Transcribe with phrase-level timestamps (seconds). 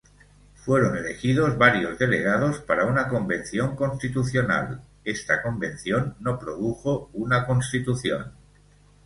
[0.55, 8.31] Fueron elegidos varios delegados para una convención constitucional; esta convención no produjo una constitución.